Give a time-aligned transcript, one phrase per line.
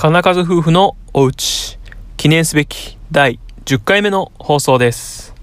[0.00, 1.78] 金数夫婦のおうち
[2.16, 5.34] 記念すべき第10回目の放送です。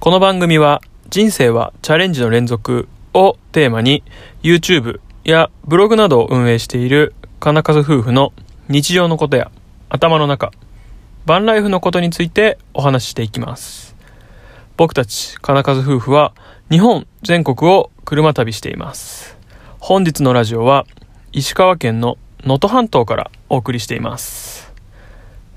[0.00, 4.02] この番組は人生はチャレンジの連続をテーマに
[4.42, 8.32] YouTube やブログなどを運営している金数夫婦の
[8.66, 9.52] 日常のことや
[9.88, 10.50] 頭の中
[11.24, 13.94] バンライフのことについてお話ししていきます。
[14.76, 16.34] 僕たち金数夫婦は
[16.72, 19.38] 日本全国を車旅しています。
[19.78, 20.86] 本日のラジオは
[21.30, 24.72] 石川県の能登半島からお送りしています。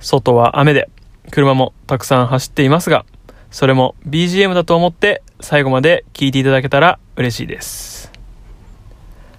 [0.02, 0.90] 外は雨で
[1.31, 3.05] 車もたくさん走っていますが
[3.52, 8.12] それも BGM だと思って最後まで聞いていただけたら嬉しいです。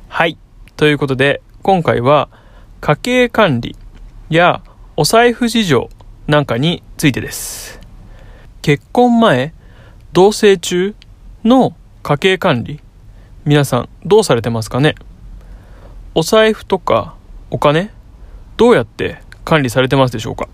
[0.09, 0.38] はい。
[0.77, 2.30] ということで今回は
[2.80, 3.77] 家計管理
[4.30, 4.62] や
[4.96, 5.91] お財布事情
[6.27, 7.79] なんかについてです。
[8.62, 9.52] 結婚前
[10.15, 10.95] 同棲中
[11.45, 12.80] の家計管理
[13.45, 14.95] 皆さんどうされてますかね？
[16.15, 17.16] お財布とか
[17.51, 17.90] お金
[18.57, 20.49] どうやって管理されてますでしょうか？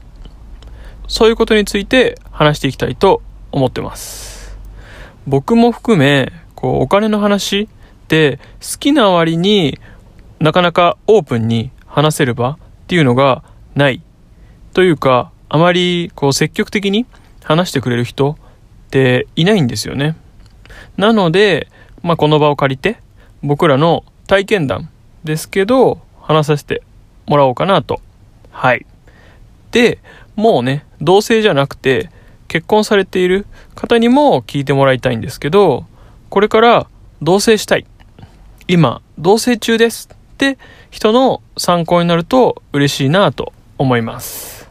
[1.08, 3.22] そういうことについて話していきたいと
[3.53, 4.56] 思ってます。
[5.27, 7.69] 僕も含めこうお金の話っ
[8.08, 9.78] て好きな割に
[10.41, 12.58] なかなかオープンに話せる場っ
[12.89, 14.03] ていうのがない。
[14.73, 17.06] というかあまりこう積極的に
[17.45, 18.36] 話してくれる人っ
[18.91, 20.17] ていないんですよね。
[20.97, 21.69] なので、
[22.03, 22.98] まあ、この場を借りて
[23.42, 24.91] 僕らの体験談
[25.25, 26.83] ですけど話させて
[27.27, 28.01] もらおうかなと。
[28.51, 28.87] はい。
[29.70, 29.98] で
[30.37, 32.11] もうね同性じゃなくて
[32.48, 35.87] 結婚されている方にも聞いてもらいたいんですけど
[36.29, 36.87] これから
[37.23, 37.87] 同棲したい。
[38.69, 40.59] 今同棲中ですって
[40.91, 44.69] 人の参考になると嬉しいなと思います。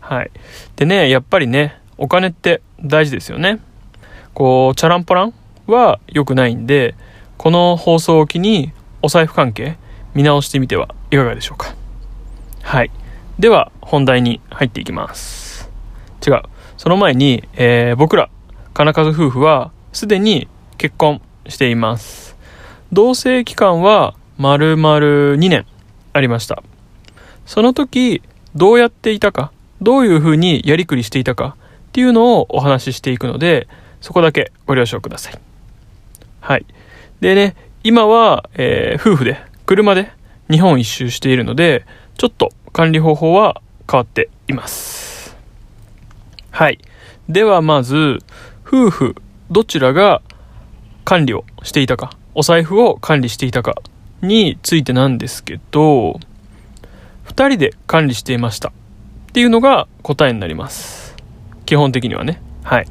[0.00, 0.30] はい。
[0.76, 3.60] でねやっぱりねお金って大事ですよね。
[4.34, 5.34] こうチャランポラン
[5.66, 6.94] は良くないんで
[7.38, 9.78] この放送を機にお財布関係
[10.14, 11.74] 見直してみてはいかがでしょうか。
[12.66, 12.90] はい。
[13.38, 15.70] では本題に入っていきます。
[16.26, 16.42] 違う。
[16.76, 18.28] その前に、えー、僕ら
[18.74, 22.36] 金数夫婦はすでに結婚しています。
[22.90, 25.64] 同棲期間は丸々2年
[26.12, 26.64] ありました。
[27.46, 28.20] その時
[28.56, 33.68] どうやっていたかどういうふうにやりくりしていたかっていうのをお話ししていくので
[34.00, 35.38] そこだけご了承ください。
[36.40, 36.66] はい。
[37.20, 37.54] でね
[37.84, 40.10] 今は、えー、夫婦で車で
[40.50, 41.86] 日本一周しているので
[42.18, 43.60] ちょっと管理方法は
[43.90, 45.36] 変わっています
[46.56, 46.78] はい。
[47.28, 48.20] ではまず、
[48.66, 49.16] 夫婦
[49.50, 50.22] どちらが
[51.04, 53.74] 管理をしていたか、お財布を管理していたか
[54.22, 56.18] についてなんですけど、
[57.26, 58.72] 2人で管理していましたっ
[59.34, 61.14] ていうのが答えになります。
[61.66, 62.40] 基本的にはね。
[62.64, 62.86] はい。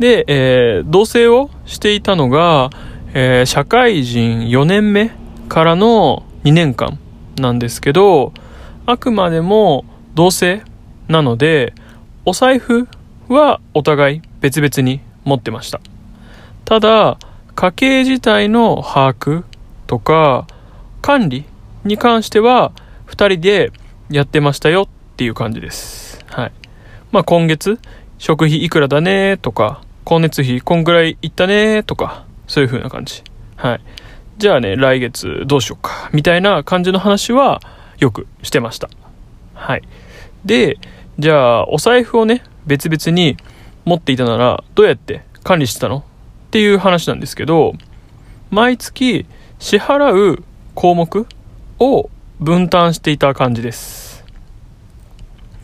[0.00, 2.70] で、えー、同棲をしていたのが、
[3.14, 5.12] えー、社会人4年目
[5.48, 6.98] からの2年間
[7.36, 8.32] なんですけど、
[8.86, 10.62] あくまでも同棲
[11.08, 11.74] なので、
[12.24, 12.88] お財布
[13.28, 15.80] はお互い別々に持ってました。
[16.64, 17.18] ただ
[17.54, 19.44] 家計自体の把握
[19.86, 20.46] とか
[21.00, 21.44] 管理
[21.84, 22.72] に関しては
[23.06, 23.72] 2人で
[24.10, 26.24] やってましたよっていう感じです。
[26.26, 26.52] はい。
[27.12, 27.78] まあ今月
[28.18, 33.22] 食費いくらだねとか光熱費こんぐらいいったねとかそういう風な感じ。
[33.56, 33.80] はい。
[34.38, 37.60] じゃあね来月どうしようかみたいな感じの話は
[37.98, 38.90] よくしてました。
[39.54, 39.82] はい。
[40.44, 40.78] で
[41.18, 43.36] じゃあお財布をね別々に
[43.84, 45.98] 持っていたならどうやって管理してたの？
[45.98, 46.02] っ
[46.50, 47.74] ていう話なんですけど
[48.50, 49.26] 毎月
[49.58, 50.44] 支払う
[50.74, 51.26] 項目
[51.78, 54.24] を分担していた感じです。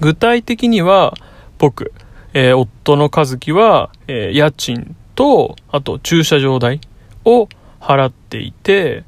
[0.00, 1.14] 具体的には
[1.58, 1.92] 僕、
[2.32, 6.80] えー、夫の和樹は、えー、家賃とあと駐車場代
[7.24, 7.48] を
[7.82, 9.04] 払っていて、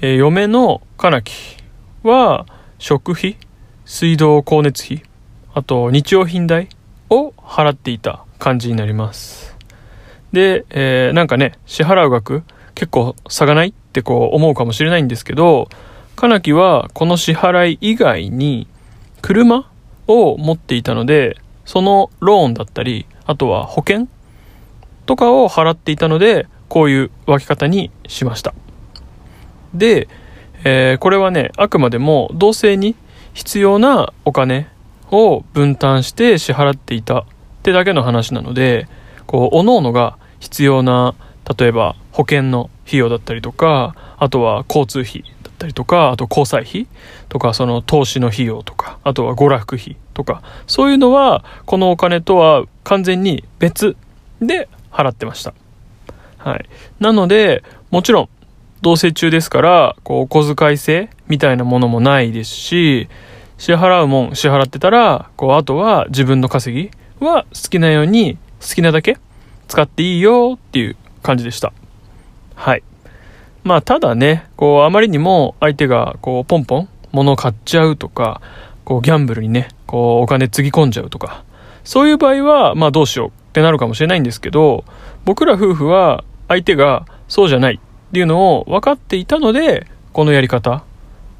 [0.00, 1.56] えー、嫁のかなき
[2.04, 2.46] は
[2.78, 3.36] 食費
[3.84, 5.02] 水道光熱費
[5.52, 6.68] あと日用品代
[7.10, 9.56] を払っていた感じになります。
[10.32, 15.68] で、えー、なんかね支払う額結構差がないってこう思うかもしれないんですけど
[16.14, 18.68] かなきはこの支払い以外に
[19.22, 19.68] 車
[20.06, 24.06] を持っていたのでそのローンだったりあとは保険
[25.06, 28.54] とかを払っていたのでこういう分け方にしました
[29.74, 30.08] で、
[30.64, 32.94] えー、これはねあくまでも同性に
[33.34, 34.68] 必要なお金
[35.10, 37.24] を分担して支払っていたっ
[37.62, 38.88] てだけの話なので
[39.26, 41.14] こう各々が必要な
[41.58, 46.86] 例えば保険の費用だったりとかあとは交通費だったりとかあと交際費
[47.28, 53.96] とかその投資の費用とかあとは娯楽費とかそういうのはこのお金とは完全に別
[54.40, 55.54] で払ってました。
[56.38, 56.64] はい、
[57.00, 58.28] なのでもちろん
[58.80, 63.08] 同棲中ですからこうお小遣い制みたいなものもないですし
[63.58, 66.90] 支払うもん支払ってたら、こう、あとは自分の稼ぎ
[67.24, 69.18] は好きなように、好きなだけ
[69.66, 71.72] 使っていいよっていう感じでした。
[72.54, 72.84] はい。
[73.64, 78.40] まあ、ただね、こう、あまりにも相手が、こう、ポンポン物を買っちゃうとか、
[78.84, 81.44] こう、ギャンブルにね、こう、お金つぎ込んじゃうとか、
[81.82, 84.84] そういう場合は、まあ、どうしようってなるかもしれないんですけど、
[85.24, 90.84] 僕ら夫婦は相手がそうじゃないっていうのを分かっていたので、このやり方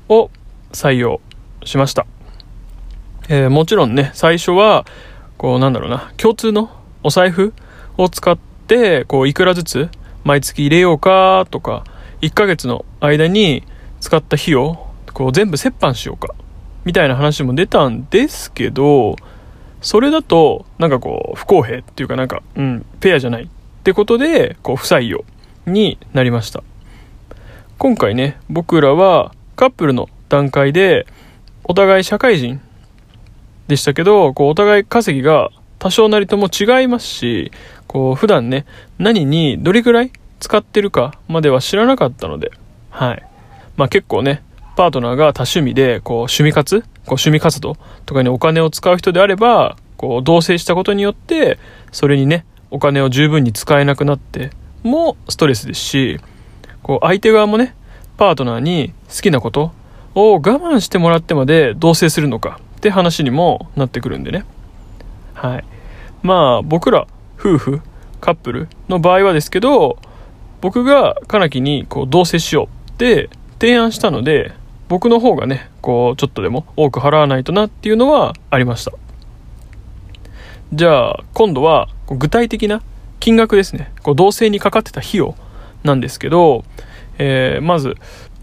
[0.08, 0.30] を
[0.72, 1.20] 採用
[1.64, 2.06] しました。
[3.28, 4.86] えー、もちろんね、最初は、
[5.36, 6.70] こうなんだろうな、共通の
[7.02, 7.52] お財布
[7.96, 9.88] を使って、こういくらずつ
[10.24, 11.84] 毎月入れようかとか、
[12.20, 13.64] 1ヶ月の間に
[14.00, 16.34] 使った費用、こう全部折半しようか、
[16.84, 19.16] みたいな話も出たんですけど、
[19.80, 23.48] それだと、なんかこう、不公平っていうかなんか、うん、ペアじゃない
[23.88, 25.24] ってことで、こう、不採用
[25.64, 26.62] になりました。
[27.78, 31.06] 今回ね、僕らはカップルの段階で、
[31.64, 32.60] お互い社会人
[33.66, 35.48] でしたけど、こう、お互い稼ぎが
[35.78, 37.50] 多少なりとも違いますし、
[37.86, 38.66] こう、普段ね、
[38.98, 42.52] 何にどれくらい使ってるかまでは知らなかったので、
[42.90, 43.22] はい。
[43.78, 44.42] まあ結構ね、
[44.76, 51.58] パートナーが多趣味で、こう、趣味活こう、趣味活動とかにお金を使う人であれば、こう、同棲したことによって、
[51.90, 54.50] それにね、お金を十分に使えなくなって
[54.82, 56.20] もストレスですし、
[56.82, 57.74] こう、相手側もね、
[58.16, 59.72] パートナーに好きなこと
[60.14, 64.44] を我慢してもらってまで同棲するのかって話にもなってくるんでね。
[65.34, 65.64] はい。
[66.22, 67.06] まあ、僕ら、
[67.38, 67.80] 夫婦、
[68.20, 69.98] カップルの場合はですけど、
[70.60, 73.30] 僕がカナキにこう同棲しようって
[73.60, 74.52] 提案したので、
[74.88, 78.92] 僕の方がね、こう、ちょっとでも多く払わないとなっていうのはありました。
[80.72, 82.82] じゃあ、今度は具体的な
[83.20, 83.92] 金額ですね。
[84.02, 85.34] こう同棲にかかってた費用
[85.84, 86.64] なんですけど、
[87.18, 87.96] えー、まず、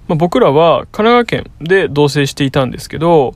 [0.07, 3.35] まあ、僕らは神奈川県で同棲していたんですけど、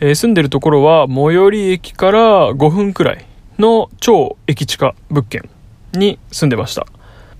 [0.00, 3.24] えー、住んでるところは最寄り駅から5分くらい
[3.58, 5.48] の超駅近物件
[5.92, 6.86] に住んでました。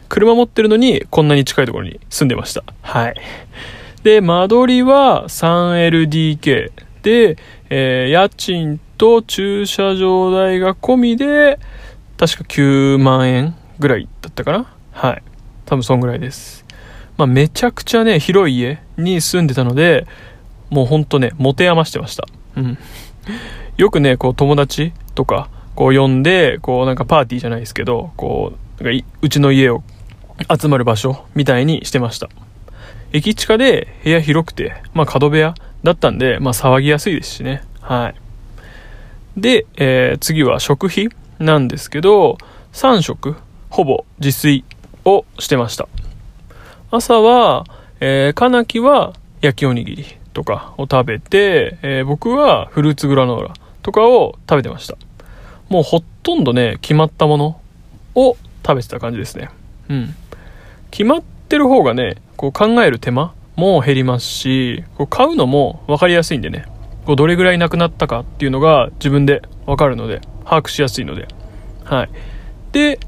[0.09, 2.63] 車持ってるのにこんなに近いところに住んでました。
[2.83, 3.15] はい。
[4.05, 6.71] で、間取りは 3LDK
[7.03, 7.37] で、
[7.71, 11.59] えー、家賃と駐車場代が込みで、
[12.27, 14.75] 確か9万円ぐらいだったかな？
[14.93, 15.23] はい。
[15.67, 16.65] 多分そんぐらいです。
[17.19, 20.07] まあ、めちゃくちゃね、広い家に住んでたので、
[20.71, 22.27] もうほんとね、持て余してました。
[22.57, 22.79] うん。
[23.77, 29.83] よくね、こう友達とか、こう呼んで、こうなんかパーティーじゃないですけど、こう、なんかうちの家を
[30.59, 32.31] 集まる場所みたいにしてました。
[33.13, 37.63] 駅地下で部屋広くて、まあ角部屋だったんで、まあ騒ぎやすいですしね。
[37.83, 38.15] はい。
[39.37, 41.09] で、えー、次は食費
[41.39, 42.39] なんですけど、
[42.73, 43.37] 3食、
[43.71, 44.65] ほぼ自炊
[45.05, 45.89] をしてました。
[46.91, 47.65] 朝は、
[48.01, 54.97] えー、かなきは焼きおにぎりとかを食べて、えー、僕はフルーツグラノーラとかを食べてました。
[55.69, 57.61] もうほとんどね、決まったもの
[58.15, 59.51] を食べてた感じですね。
[59.89, 60.15] うん。
[60.91, 66.67] 決まってる方がね、こう考える手間も減りますし、こう買うのも分かりやすいんでね、
[67.05, 71.29] こうどれぐらいなくなったかっていうのが自分で分かるので、把握しやすいので。
[71.85, 72.11] はい。
[72.73, 72.99] で、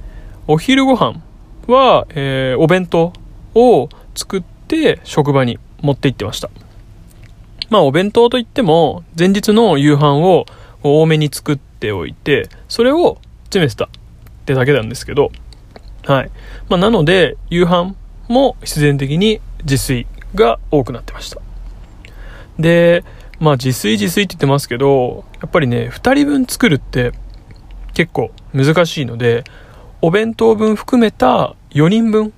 [0.46, 1.20] お昼ご飯
[1.66, 3.12] は、えー、お弁当
[3.54, 6.50] を作って職場に持って行ってました。
[7.68, 10.46] まあお弁当といっても、前日の夕飯を
[10.82, 13.88] 多めに作っておいて、それを詰めてたっ
[14.44, 15.30] てだけなんですけど、
[16.04, 16.30] はい。
[16.68, 17.96] まあ、なので、夕飯
[18.28, 21.40] も必然的に自炊が多くなってました。
[22.58, 23.04] で、
[23.40, 27.12] まあ自炊自炊って言ってますけど、やっぱりね、2人分作るって
[27.96, 29.42] 結構難しいので、
[30.02, 32.34] お弁当分含めた4人分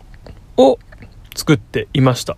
[0.57, 0.79] を
[1.35, 2.37] 作っていました。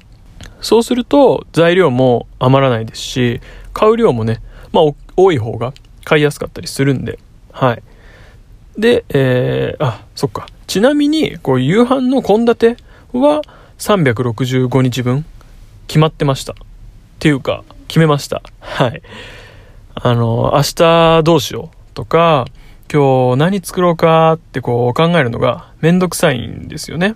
[0.62, 3.42] そうすると材料も余らないですし、
[3.74, 4.40] 買う量もね、
[4.72, 4.84] まあ
[5.18, 7.18] 多い方が買いやすかったりするんで、
[7.52, 7.82] はい。
[8.78, 10.46] で、えー、あ、そっか。
[10.66, 12.78] ちなみに、こう、夕飯の献立
[13.12, 13.42] は
[13.76, 15.26] 365日分
[15.88, 16.54] 決まってました。
[16.54, 16.56] っ
[17.18, 18.42] ていうか、決めました。
[18.60, 19.02] はい。
[19.94, 22.46] あの、明日どうしようとか、
[22.92, 27.14] 今日何作ろうかってこう考えるのがめんどくさいんですよね。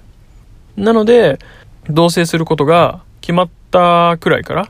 [0.77, 1.41] なので、
[1.91, 4.69] 同棲することが決まったくらいから、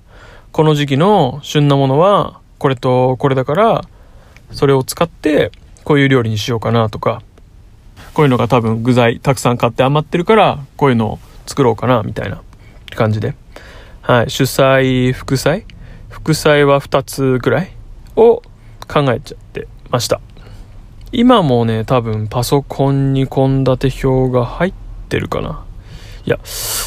[0.51, 3.85] この時期の旬なものはこれとこれだから、
[4.51, 5.53] それを使って
[5.85, 7.21] こういう料理にしようかなとか、
[8.15, 12.41] こういうのが多分具材たくさん買って余ってるから、こういうのを作ろうかな、みたいな
[12.97, 13.35] 感じで。
[14.01, 14.31] はい。
[14.31, 15.67] 主菜、副菜？
[16.09, 17.73] 副菜は2つくらい
[18.17, 18.43] を
[18.89, 20.23] 考えちゃってました。
[21.17, 24.73] 今もね、多分パソコンに献立表が入っ
[25.09, 25.65] てるかな。
[26.27, 26.41] いや、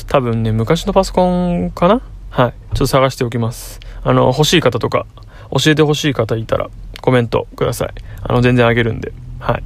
[0.07, 2.01] 多分ね、昔のパソコンかな？
[2.29, 2.51] はい。
[2.51, 3.79] ちょっと探しておきます。
[4.03, 5.05] あの、欲しい方とか
[5.51, 6.69] 教えてほしい方いたら
[6.99, 7.89] コメントください。
[8.21, 9.13] あの、全然あげるんで。
[9.39, 9.63] はい。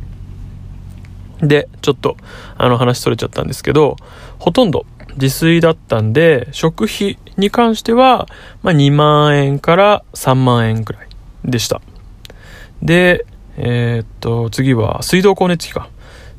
[1.47, 2.15] で、ちょっと、
[2.55, 3.95] あの話それちゃったんですけど、
[4.37, 8.27] ほとんど自炊だったんで、食費に関しては、
[8.61, 11.07] まあ、2万円から3万円くらい
[11.45, 11.81] でした。
[12.83, 13.25] で、
[13.63, 15.89] えー、っと、次は水道光熱費か。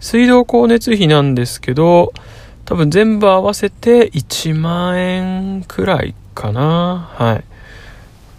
[0.00, 2.12] 水道光熱費なんですけど、
[2.64, 7.08] 多分全部合わせて1万円くらいかな。
[7.14, 7.44] はい。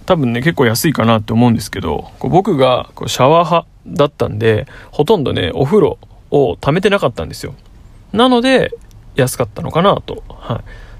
[0.05, 5.97] 多分ね、結構安いかなって思うんですけど、こう僕がこうシャワー派だったんで、ほとんどね、お風呂
[6.29, 7.55] を貯めてなかったんですよ。
[8.11, 8.73] なので、
[9.15, 10.25] 安かったのかなと。
[10.27, 10.57] はい。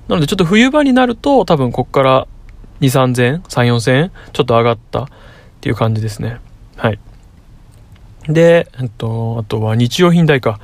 [0.07, 2.27] なので、ちょっと冬場になると、多分こっから
[2.79, 5.07] 2、3000、3、4000ちょっと上がったっ
[5.59, 6.37] ていう感じですね。
[6.77, 6.99] はい。
[8.27, 10.59] で、えっと、あとは日用品代か。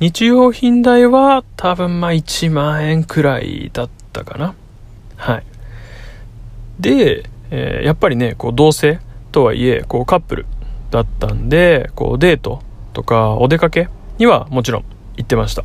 [0.00, 4.54] 日用品代は多分まあ1万円くらいだったかな。
[5.16, 5.44] はい。
[6.80, 8.98] で、えー、やっぱりね、こう同性
[9.30, 10.46] とはいえ、こうカップル
[10.90, 14.84] だったんで、こうデートとかお出かけにはもちろん
[15.16, 15.64] 行ってました。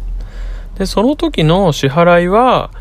[0.78, 2.72] で、その時の支払いは、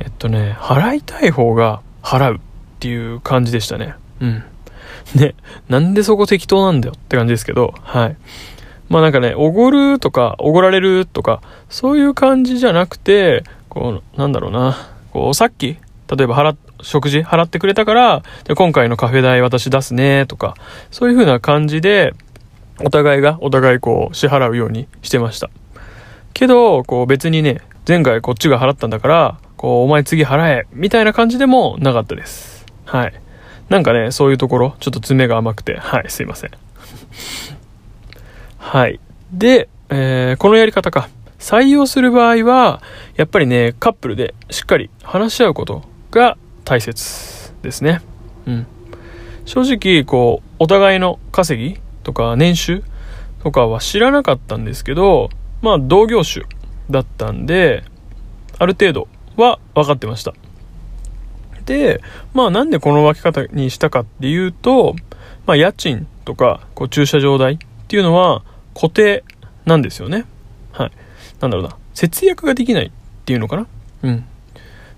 [0.00, 2.40] えっとね、払いたい方が払うっ
[2.80, 3.94] ていう感じでしたね。
[4.20, 4.42] うん。
[5.14, 5.34] ね、
[5.68, 8.16] なんでそこ適当なんだよって感じですけど、はい。
[8.88, 14.76] まあなんかね、おごるとか、おごられるとか、そういう感じじゃなくて、こう、なんだろうな、
[15.12, 15.76] こう、さっき、
[16.14, 20.54] 例えば払、食事払ってくれたから、で今回のカフェ代私出すねとか、
[20.90, 22.14] そういう風な感じで、
[22.84, 25.50] お互いがお互いこう支払うようにしてました。
[26.34, 32.66] けど、こう別にね、前回こっちが払ったんだから、こうお前次払え、みたいな感じでもなかったです。
[32.84, 33.14] はい。
[33.68, 36.50] なんかね、そういうところ、ちょっと爪が甘くて、はい、すいません。
[38.58, 39.00] はい。
[39.32, 41.08] で、えー、このやり方か。
[41.38, 42.82] 採用する場合は、
[43.16, 48.00] やっぱりね、カップルでしっかり話し合うことが大切ですね。
[48.46, 48.66] うん。
[49.44, 52.82] 正直、こう、お互いの稼ぎとか年収
[53.42, 55.30] とかは知らなかったんですけど、
[55.62, 56.46] まあ、同業種
[56.90, 57.84] だったんで、
[58.58, 60.32] ある程度は分かってました。
[61.66, 62.00] で、
[62.32, 64.96] まあなんでこの分け方にしたかっていうと、
[65.46, 67.58] まあ家賃とかこう駐車場代っ
[67.88, 68.42] ていうのは
[68.74, 69.24] 固定
[69.64, 70.24] なんですよね。
[70.72, 70.92] はい。
[71.40, 71.76] なんだろうな。
[71.94, 72.90] 節約ができないっ
[73.24, 73.66] ていうのかな。
[74.02, 74.24] うん。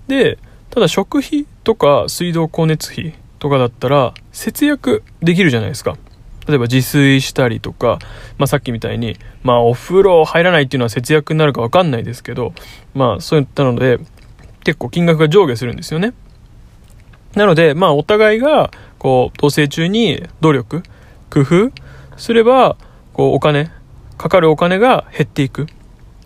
[0.07, 0.39] で、
[0.71, 5.97] ただ食費とか水道光熱費とかだったら節約できるじゃないですか。
[6.47, 7.99] 例えば自炊したりとか、
[8.39, 12.53] まあさっきみたいに、まあお風呂入らないっていうのは節約になるかわかんないですけど、
[12.95, 13.99] まあそういったので
[14.65, 16.15] 結構金額が上下するんですよね。
[17.35, 20.83] なので、まあ、お互いが、こう、同棲中に努力、
[21.31, 21.71] 工夫
[22.17, 22.77] すれば、
[23.13, 23.71] こう、お金、
[24.17, 25.67] かかるお金が減っていく。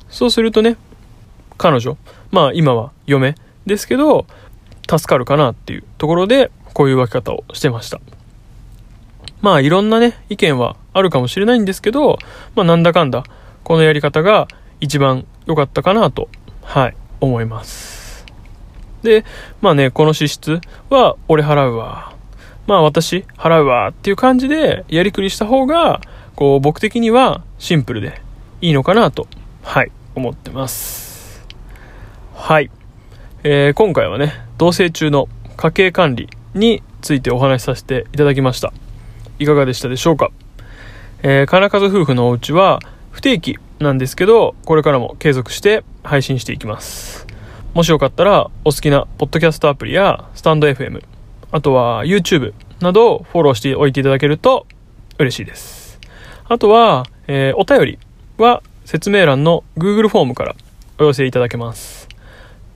[0.09, 0.77] そうするとね、
[1.59, 1.97] 彼女、
[2.31, 3.35] まあ、今は嫁
[3.67, 4.27] ですけど、
[4.89, 8.01] 助かるかなっていうところで、こういう分け方をしてました。
[9.41, 12.19] まあ、いろんなね、意見はあるかもしれないんですけど、
[12.55, 13.25] まあ、なんだかんだ、
[13.65, 14.49] このやり方が
[14.81, 16.29] 一番良かったかなと、
[16.63, 17.92] はい、思います。
[19.03, 19.25] で、
[19.61, 22.13] まあね、この支出は俺払うわ。
[22.67, 26.01] まあ私払うわっていう感じでやりくりした方が、
[26.37, 28.23] こう僕的にはシンプルで
[28.61, 29.27] いいのかなと、
[29.63, 31.45] はい、思ってます。
[32.35, 32.71] はい。
[33.45, 38.73] えー、今回はね、同棲中の家計管理についてお話しさせていただきました。
[39.39, 40.31] いかがでしたでしょうか？
[41.25, 42.79] えー、金数夫婦のお家は
[43.11, 47.22] 不定期なんですけど、これからも継続して配信していきます。
[47.75, 51.02] もしよかったらお好きなポッドキャストアプリやスタンド FM、
[51.50, 54.67] あとは YouTube などをフォローしておいていただけると
[55.19, 55.99] 嬉しいです。
[56.45, 57.99] あとは、えー、お便り
[58.37, 60.55] は説明欄の Google フォームから
[60.99, 62.09] お寄せいただけます。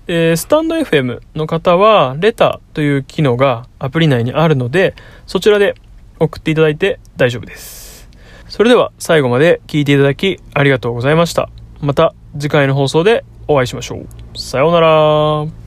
[0.09, 4.95] えー、スタンド FM の方は、レターという機能がアプリ内にあるので、
[5.27, 5.75] そちらで
[6.19, 8.09] 送っていただいて大丈夫です。
[8.49, 11.51] それでは最後まで聞いていただきありがとうございました。
[11.83, 14.26] また次回の放送でお会いしましょう。
[14.37, 15.66] さようなら。